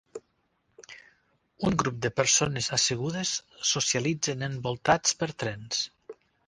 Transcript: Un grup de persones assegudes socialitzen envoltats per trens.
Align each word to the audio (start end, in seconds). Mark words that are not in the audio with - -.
Un 1.69 1.77
grup 1.83 1.99
de 2.07 2.11
persones 2.21 2.71
assegudes 2.79 3.37
socialitzen 3.75 4.51
envoltats 4.53 5.19
per 5.23 5.35
trens. 5.45 5.89